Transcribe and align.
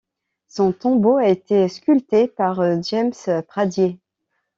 Son 0.47 0.71
tombeau 0.71 1.17
a 1.17 1.27
été 1.27 1.67
sculpté 1.67 2.27
par 2.27 2.59
James 2.81 3.11
Pradier. 3.47 3.99